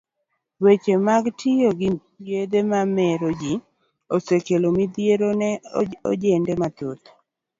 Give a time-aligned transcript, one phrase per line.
[0.63, 1.89] Weche mag tiyo gi
[2.29, 3.53] yedhe mamero ji,
[4.15, 5.49] osekelo midhiero ne
[6.09, 7.05] ojende mathoth.